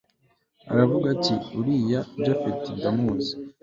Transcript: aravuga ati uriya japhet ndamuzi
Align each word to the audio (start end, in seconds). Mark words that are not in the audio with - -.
aravuga 0.71 1.05
ati 1.15 1.33
uriya 1.59 2.01
japhet 2.23 2.63
ndamuzi 2.77 3.33